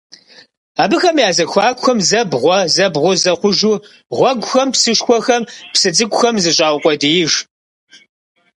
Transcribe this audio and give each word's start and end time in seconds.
Абыхэм 0.83 1.17
я 1.27 1.29
зэхуакухэм 1.37 1.99
зэ 2.09 2.21
бгъуэ, 2.31 2.57
зэ 2.75 2.85
бгъузэ 2.93 3.31
хъужу 3.39 3.73
гъуэгухэм, 4.17 4.69
псышхуэхэм, 4.73 5.41
псы 5.73 5.89
цӀыкӀухэм 5.95 6.35
зыщаукъуэдииж. 6.43 7.33